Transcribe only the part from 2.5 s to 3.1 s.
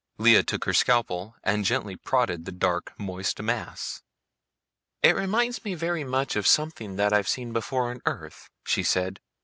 dark